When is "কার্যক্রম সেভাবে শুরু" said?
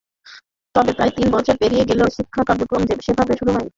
2.47-3.51